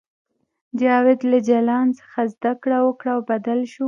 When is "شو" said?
3.71-3.79